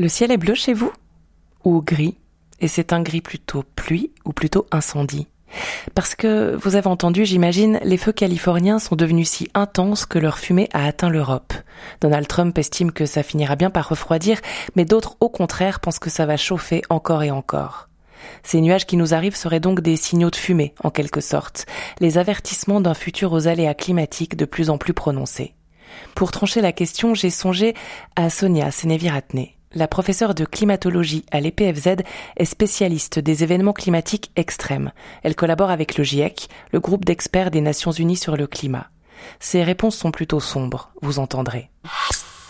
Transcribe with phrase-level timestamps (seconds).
[0.00, 0.92] Le ciel est bleu chez vous
[1.64, 2.16] Ou gris
[2.60, 5.26] Et c'est un gris plutôt pluie ou plutôt incendie?
[5.96, 10.38] Parce que, vous avez entendu, j'imagine, les feux californiens sont devenus si intenses que leur
[10.38, 11.52] fumée a atteint l'Europe.
[12.00, 14.38] Donald Trump estime que ça finira bien par refroidir,
[14.76, 17.88] mais d'autres, au contraire, pensent que ça va chauffer encore et encore.
[18.44, 21.66] Ces nuages qui nous arrivent seraient donc des signaux de fumée, en quelque sorte,
[21.98, 25.54] les avertissements d'un futur aux aléas climatiques de plus en plus prononcés.
[26.14, 27.74] Pour trancher la question, j'ai songé
[28.14, 29.57] à Sonia Seneviratne.
[29.74, 32.02] La professeure de climatologie à l'EPFZ
[32.36, 34.92] est spécialiste des événements climatiques extrêmes.
[35.22, 38.88] Elle collabore avec le GIEC, le groupe d'experts des Nations Unies sur le climat.
[39.40, 41.70] Ses réponses sont plutôt sombres, vous entendrez.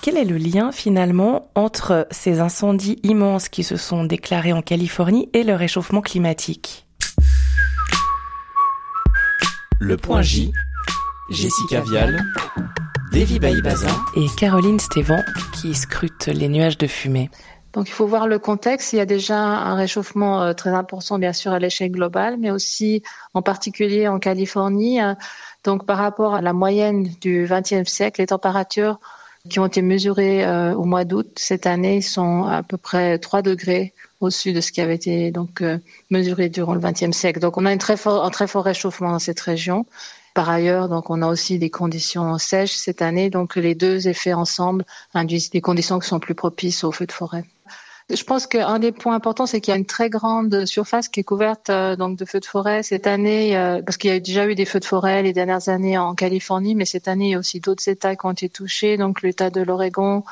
[0.00, 5.28] Quel est le lien finalement entre ces incendies immenses qui se sont déclarés en Californie
[5.34, 6.86] et le réchauffement climatique?
[9.78, 10.52] Le point J,
[11.30, 12.24] Jessica Vial,
[13.12, 15.22] Davy Baïbaza et Caroline Stévan
[15.52, 17.28] qui scrute les nuages de fumée.
[17.74, 18.94] Donc il faut voir le contexte.
[18.94, 22.50] Il y a déjà un réchauffement euh, très important, bien sûr, à l'échelle globale, mais
[22.50, 23.02] aussi
[23.34, 25.02] en particulier en Californie.
[25.02, 25.12] Euh,
[25.62, 28.98] donc par rapport à la moyenne du XXe siècle, les températures
[29.50, 33.42] qui ont été mesurées euh, au mois d'août cette année sont à peu près 3
[33.42, 35.62] degrés au-dessus de ce qui avait été donc
[36.10, 37.40] mesuré durant le XXe siècle.
[37.40, 39.84] Donc on a une très fort, un très fort réchauffement dans cette région.
[40.34, 44.32] Par ailleurs, donc on a aussi des conditions sèches cette année, donc les deux effets
[44.32, 47.44] ensemble induisent des conditions qui sont plus propices aux feux de forêt.
[48.10, 51.20] Je pense qu'un des points importants, c'est qu'il y a une très grande surface qui
[51.20, 54.20] est couverte euh, donc de feux de forêt cette année, euh, parce qu'il y a
[54.20, 57.30] déjà eu des feux de forêt les dernières années en Californie, mais cette année il
[57.30, 60.24] y a aussi d'autres États qui ont été touchés, donc l'État de l'Oregon,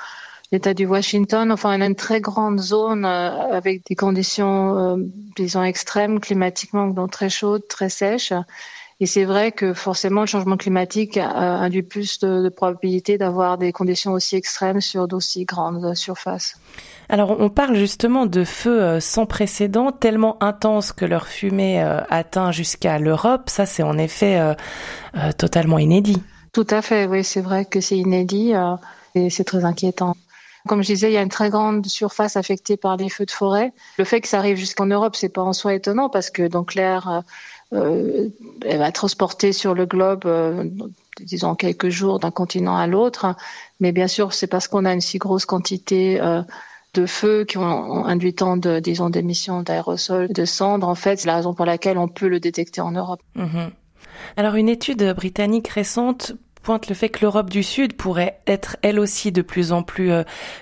[0.51, 1.53] l'État du Washington.
[1.53, 4.99] Enfin, on a une très grande zone euh, avec des conditions,
[5.37, 8.33] disons extrêmes climatiquement, donc très chaudes, très sèches.
[9.01, 13.73] Et c'est vrai que forcément, le changement climatique induit plus de, de probabilité d'avoir des
[13.73, 16.57] conditions aussi extrêmes sur d'aussi grandes surfaces.
[17.09, 22.01] Alors, on parle justement de feux euh, sans précédent, tellement intenses que leur fumée euh,
[22.09, 23.51] atteint jusqu'à l'Europe.
[23.51, 26.23] Ça, c'est en effet euh, totalement inédit.
[26.53, 28.53] Tout à fait, oui, c'est vrai que c'est inédit
[29.15, 30.17] et c'est très inquiétant.
[30.69, 33.31] Comme je disais, il y a une très grande surface affectée par les feux de
[33.31, 33.73] forêt.
[33.99, 36.75] Le fait que ça arrive jusqu'en Europe, c'est pas en soi étonnant parce que donc
[36.75, 37.23] l'air
[37.73, 40.65] elle va transporter sur le globe, euh,
[41.21, 43.35] disons quelques jours d'un continent à l'autre.
[43.79, 46.43] Mais bien sûr, c'est parce qu'on a une si grosse quantité euh,
[46.95, 50.89] de feux qui ont induit tant de, disons, d'émissions d'aérosols, de cendres.
[50.89, 53.21] En fait, c'est la raison pour laquelle on peut le détecter en Europe.
[53.37, 53.71] Mhm.
[54.37, 56.33] Alors, une étude britannique récente
[56.63, 60.11] pointe le fait que l'Europe du Sud pourrait être elle aussi de plus en plus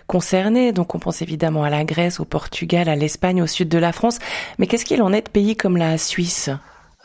[0.07, 0.71] concernée.
[0.71, 3.91] Donc on pense évidemment à la Grèce, au Portugal, à l'Espagne, au sud de la
[3.93, 4.21] France.
[4.59, 6.51] Mais qu'est-ce qu'il en est de pays comme la Suisse?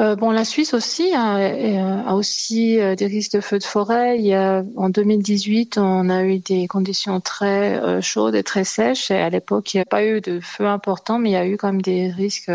[0.03, 3.63] Euh, bon, la Suisse aussi hein, euh, a, aussi euh, des risques de feux de
[3.63, 4.19] forêt.
[4.19, 9.11] Il y a, en 2018, on a eu des conditions très chaudes et très sèches.
[9.11, 11.47] Et à l'époque, il n'y a pas eu de feux importants, mais il y a
[11.47, 12.51] eu quand même des risques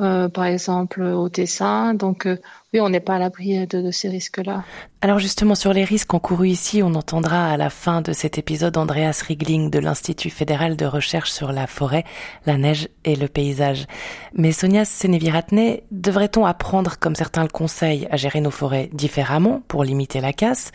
[0.00, 1.94] euh, par exemple au Tessin.
[1.94, 2.36] Donc euh,
[2.72, 4.64] oui, on n'est pas à l'abri de, ces risques-là.
[5.02, 8.76] Alors justement, sur les risques encourus ici, on entendra à la fin de cet épisode
[8.76, 12.04] Andreas Riegling de l'Institut fédéral de recherche sur la forêt,
[12.46, 13.86] la neige et le paysage.
[14.34, 19.84] Mais Sonia Seneviratne, devrait-on apprendre, comme certains le conseillent, à gérer nos forêts différemment pour
[19.84, 20.72] limiter la casse?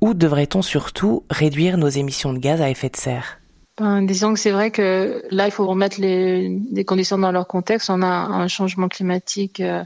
[0.00, 3.38] Ou devrait-on surtout réduire nos émissions de gaz à effet de serre?
[3.78, 7.46] Ben, disons que c'est vrai que là, il faut remettre les, les, conditions dans leur
[7.46, 7.90] contexte.
[7.90, 9.84] On a un changement climatique euh,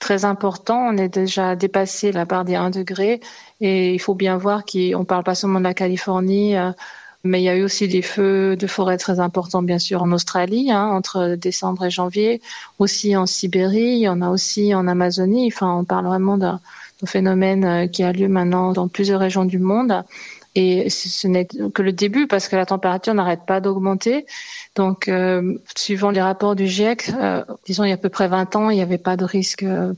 [0.00, 0.88] très important.
[0.88, 3.20] On est déjà dépassé la barre des 1 degré.
[3.60, 6.72] Et il faut bien voir qu'on ne parle pas seulement de la Californie, euh,
[7.24, 10.12] mais il y a eu aussi des feux de forêt très importants, bien sûr, en
[10.12, 12.40] Australie, hein, entre décembre et janvier,
[12.78, 15.50] aussi en Sibérie, il y en a aussi en Amazonie.
[15.52, 16.60] Enfin, on parle vraiment d'un
[17.04, 20.04] phénomène euh, qui a lieu maintenant dans plusieurs régions du monde.
[20.54, 24.26] Et ce n'est que le début parce que la température n'arrête pas d'augmenter.
[24.74, 28.28] Donc, euh, suivant les rapports du GIEC, euh, disons il y a à peu près
[28.28, 29.92] 20 ans, il n'y avait pas de risque euh,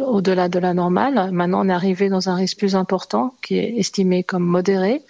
[0.00, 1.30] au-delà de la normale.
[1.32, 5.02] Maintenant, on est arrivé dans un risque plus important qui est estimé comme modéré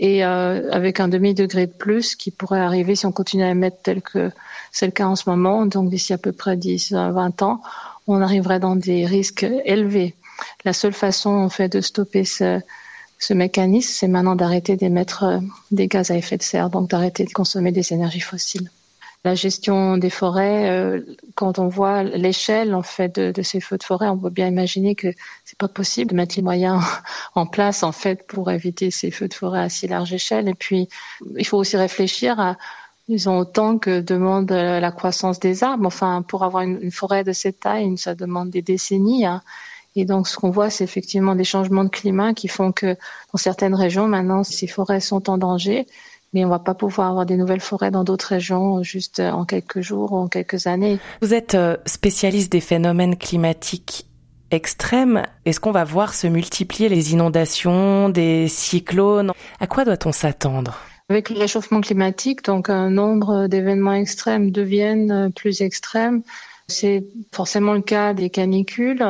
[0.00, 4.00] et avec un demi-degré de plus qui pourrait arriver si on continue à émettre tel
[4.00, 4.30] que
[4.70, 5.66] c'est le cas en ce moment.
[5.66, 7.60] Donc, d'ici à peu près 10, 20 ans,
[8.06, 10.14] on arriverait dans des risques élevés.
[10.64, 12.60] La seule façon, en fait, de stopper ce
[13.18, 15.38] ce mécanisme, c'est maintenant d'arrêter d'émettre euh,
[15.70, 18.70] des gaz à effet de serre, donc d'arrêter de consommer des énergies fossiles.
[19.24, 21.00] La gestion des forêts, euh,
[21.34, 24.94] quand on voit l'échelle en fait de, ces feux de forêt, on peut bien imaginer
[24.94, 25.08] que
[25.44, 26.80] c'est pas possible de mettre les moyens
[27.34, 30.48] en place en fait pour éviter ces feux de forêt à si large échelle.
[30.48, 30.88] Et puis,
[31.36, 32.56] il faut aussi réfléchir à
[33.26, 35.86] ont autant que demande la croissance des arbres.
[35.86, 39.24] Enfin, pour avoir une, forêt de cette taille, ça demande des décennies.
[39.24, 39.42] Hein.
[39.98, 42.94] Et donc, ce qu'on voit, c'est effectivement des changements de climat qui font que
[43.32, 45.88] dans certaines régions, maintenant, ces forêts sont en danger.
[46.32, 49.80] mais on va pas pouvoir avoir des nouvelles forêts dans d'autres régions juste en quelques
[49.80, 51.00] jours ou en quelques années.
[51.20, 54.06] Vous êtes euh, spécialiste des phénomènes climatiques
[54.52, 55.24] extrêmes.
[55.44, 59.32] Est-ce qu'on va voir se multiplier les inondations, des cyclones?
[59.58, 60.78] À quoi doit-on s'attendre?
[61.08, 66.22] Avec le réchauffement climatique, donc un nombre d'événements extrêmes deviennent plus extrêmes.
[66.68, 69.02] C'est forcément le cas des canicules.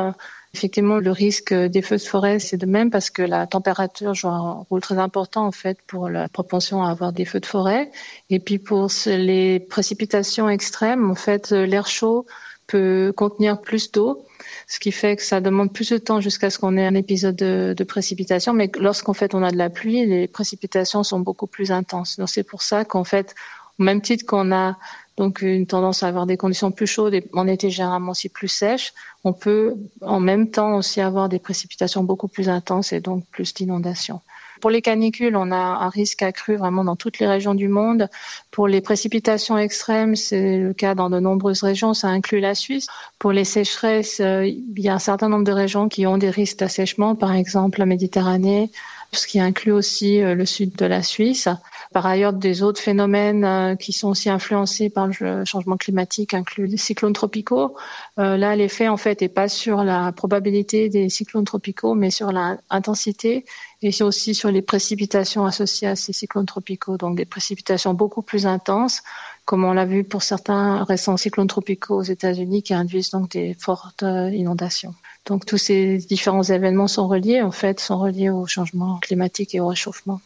[0.53, 4.29] Effectivement, le risque des feux de forêt, c'est de même parce que la température joue
[4.29, 7.91] un rôle très important en fait pour la propension à avoir des feux de forêt.
[8.31, 12.25] Et puis pour les précipitations extrêmes, en fait, l'air chaud
[12.65, 14.25] peut contenir plus d'eau,
[14.67, 17.35] ce qui fait que ça demande plus de temps jusqu'à ce qu'on ait un épisode
[17.35, 18.53] de, de précipitation.
[18.53, 22.17] Mais lorsqu'en fait on a de la pluie, les précipitations sont beaucoup plus intenses.
[22.17, 23.35] Donc c'est pour ça qu'en fait,
[23.79, 24.77] au même titre qu'on a
[25.19, 28.47] donc une tendance à avoir des conditions plus chaudes et en été généralement aussi plus
[28.47, 28.93] sèches,
[29.25, 33.53] on peut en même temps aussi avoir des précipitations beaucoup plus intenses et donc plus
[33.53, 34.21] d'inondations.
[34.61, 38.07] Pour les canicules, on a un risque accru vraiment dans toutes les régions du monde.
[38.49, 42.87] Pour les précipitations extrêmes, c'est le cas dans de nombreuses régions, ça inclut la Suisse.
[43.19, 46.29] Pour les sécheresses, euh, il y a un certain nombre de régions qui ont des
[46.29, 48.71] risques d'assèchement, par exemple la Méditerranée,
[49.11, 51.49] ce qui inclut aussi euh, le sud de la Suisse.
[51.91, 56.67] Par ailleurs, des autres phénomènes euh, qui sont aussi influencés par le changement climatique incluent
[56.67, 57.75] les cyclones tropicaux.
[58.19, 62.31] Euh, là, l'effet en fait est pas sur la probabilité des cyclones tropicaux, mais sur
[62.31, 63.43] l'intensité
[63.81, 66.97] et aussi sur les précipitations associées à ces cyclones tropicaux.
[66.97, 69.01] Donc des précipitations beaucoup plus intenses,
[69.45, 73.55] comme on l'a vu pour certains récents cyclones tropicaux aux États-Unis qui induisent donc des
[73.55, 74.93] fortes euh, inondations.
[75.25, 79.59] Donc tous ces différents événements sont reliés, en fait, sont reliés au changement climatique et
[79.59, 80.21] au réchauffement.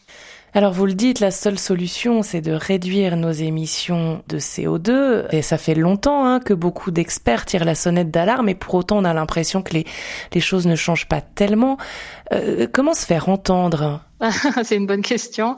[0.56, 5.26] Alors vous le dites, la seule solution, c'est de réduire nos émissions de CO2.
[5.32, 8.98] Et ça fait longtemps hein, que beaucoup d'experts tirent la sonnette d'alarme, et pour autant
[8.98, 11.76] on a l'impression que les, choses ne changent pas tellement.
[12.32, 14.00] Euh, comment se faire entendre?
[14.62, 15.56] C'est une bonne question.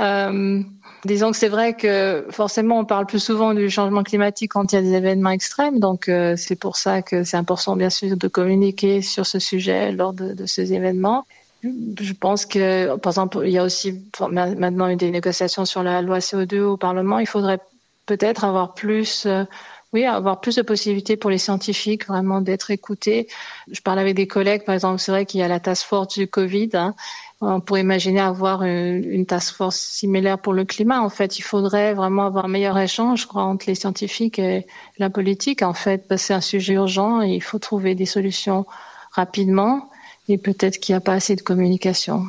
[0.00, 0.60] Euh,
[1.04, 4.74] disons que c'est vrai que forcément on parle plus souvent du changement climatique quand il
[4.74, 8.16] y a des événements extrêmes, donc euh, c'est pour ça que c'est important bien sûr
[8.16, 11.24] de communiquer sur ce sujet lors de ces événements.
[11.62, 16.18] Je pense que, par exemple, il y a aussi maintenant des négociations sur la loi
[16.18, 17.18] CO2 au Parlement.
[17.18, 17.60] Il faudrait
[18.06, 19.44] peut-être avoir plus, euh,
[19.92, 23.28] oui, avoir plus de possibilités pour les scientifiques vraiment d'être écoutés.
[23.70, 26.14] Je parle avec des collègues, par exemple, c'est vrai qu'il y a la task force
[26.14, 26.70] du Covid.
[26.74, 26.94] Hein.
[27.40, 31.02] On pourrait imaginer avoir une, une, task force similaire pour le climat.
[31.02, 34.66] En fait, il faudrait vraiment avoir un meilleur échange, je crois, entre les scientifiques et
[34.98, 35.62] la politique.
[35.62, 38.66] En fait, c'est un sujet urgent et il faut trouver des solutions
[39.12, 39.90] rapidement
[40.28, 42.24] et peut-être qu'il n'y a pas assez de communication.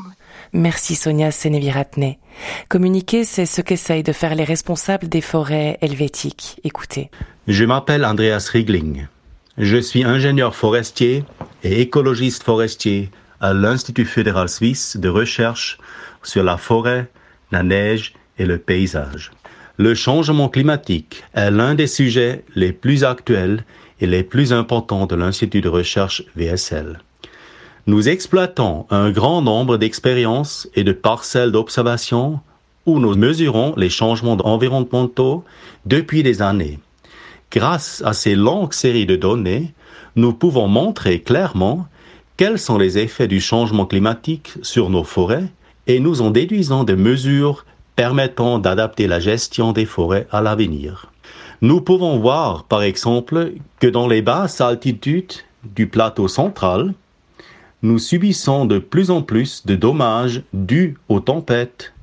[0.54, 2.16] Merci Sonia Seneviratne.
[2.70, 6.60] Communiquer, c'est ce qu'essayent de faire les responsables des forêts helvétiques.
[6.64, 7.10] Écoutez.
[7.48, 9.08] Je m'appelle Andreas Riegling.
[9.58, 11.24] Je suis ingénieur forestier
[11.64, 13.10] et écologiste forestier
[13.42, 15.78] à l'Institut fédéral suisse de recherche
[16.24, 17.08] sur la forêt,
[17.52, 19.32] la neige et le paysage.
[19.78, 23.64] Le changement climatique est l'un des sujets les plus actuels
[24.00, 27.00] et les plus importants de l'Institut de recherche VSL.
[27.88, 32.42] Nous exploitons un grand nombre d'expériences et de parcelles d'observation
[32.86, 35.46] où nous mesurons les changements environnementaux
[35.86, 36.80] depuis des années.
[37.50, 39.72] Grâce à ces longues séries de données,
[40.18, 41.88] nous pouvons montrer clairement
[42.36, 45.48] quels sont les effets du changement climatique sur nos forêts
[45.88, 51.06] et nous en déduisons des mesures permettant d'adapter la gestion des forêts à l'avenir.
[51.62, 55.32] Nous pouvons voir, par exemple, que dans les basses altitudes
[55.64, 56.94] du plateau central,
[57.84, 61.94] nous subissons de plus en plus de dommages dus aux tempêtes,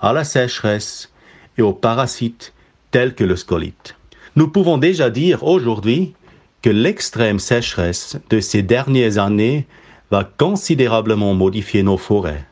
[0.00, 1.12] à la sécheresse
[1.58, 2.54] et aux parasites
[2.90, 3.96] tels que le scolite.
[4.36, 6.14] Nous pouvons déjà dire aujourd'hui
[6.62, 9.66] que l'extrême sécheresse de ces dernières années
[10.10, 12.44] va considérablement modifier nos forêts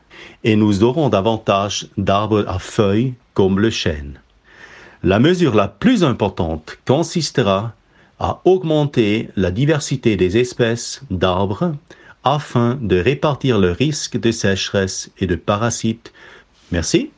[0.43, 4.19] et nous aurons davantage d'arbres à feuilles comme le chêne.
[5.03, 7.73] La mesure la plus importante consistera
[8.19, 11.73] à augmenter la diversité des espèces d'arbres
[12.33, 16.13] afin de répartir le risque de sécheresse et de parasites.
[16.71, 17.11] Merci.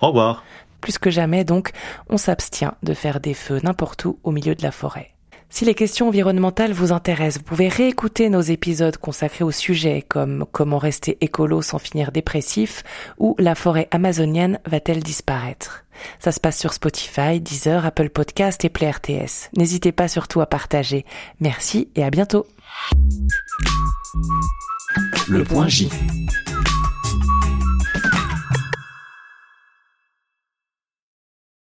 [0.00, 0.44] Au revoir.
[0.80, 1.72] Plus que jamais, donc,
[2.10, 5.13] on s'abstient de faire des feux n'importe où au milieu de la forêt.
[5.54, 10.46] Si les questions environnementales vous intéressent, vous pouvez réécouter nos épisodes consacrés au sujet comme
[10.50, 12.82] comment rester écolo sans finir dépressif
[13.18, 15.84] ou la forêt amazonienne va-t-elle disparaître?
[16.18, 19.50] Ça se passe sur Spotify, Deezer, Apple Podcast et Play RTS.
[19.56, 21.04] N'hésitez pas surtout à partager.
[21.38, 22.46] Merci et à bientôt.